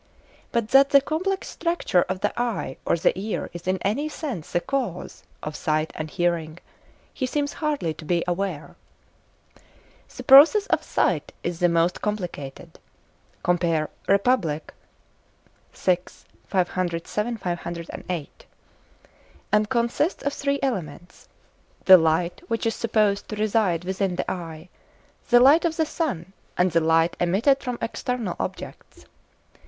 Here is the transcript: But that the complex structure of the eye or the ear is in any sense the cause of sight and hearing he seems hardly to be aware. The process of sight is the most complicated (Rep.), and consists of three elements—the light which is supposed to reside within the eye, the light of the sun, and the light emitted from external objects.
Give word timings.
But 0.51 0.69
that 0.69 0.89
the 0.89 0.99
complex 0.99 1.47
structure 1.47 2.01
of 2.09 2.21
the 2.21 2.33
eye 2.35 2.77
or 2.87 2.97
the 2.97 3.15
ear 3.15 3.51
is 3.53 3.67
in 3.67 3.77
any 3.83 4.09
sense 4.09 4.51
the 4.51 4.59
cause 4.59 5.21
of 5.43 5.55
sight 5.55 5.91
and 5.93 6.09
hearing 6.09 6.57
he 7.13 7.27
seems 7.27 7.53
hardly 7.61 7.93
to 7.93 8.03
be 8.03 8.23
aware. 8.27 8.75
The 10.17 10.23
process 10.23 10.65
of 10.65 10.81
sight 10.81 11.33
is 11.43 11.59
the 11.59 11.69
most 11.69 12.01
complicated 12.01 12.79
(Rep.), 13.47 14.43
and 19.53 19.69
consists 20.07 20.23
of 20.23 20.33
three 20.33 20.59
elements—the 20.63 21.97
light 21.97 22.41
which 22.47 22.65
is 22.65 22.73
supposed 22.75 23.27
to 23.29 23.35
reside 23.35 23.83
within 23.85 24.15
the 24.15 24.31
eye, 24.31 24.69
the 25.29 25.39
light 25.39 25.63
of 25.63 25.77
the 25.77 25.85
sun, 25.85 26.33
and 26.57 26.71
the 26.71 26.81
light 26.81 27.15
emitted 27.19 27.61
from 27.61 27.77
external 27.83 28.35
objects. 28.39 29.05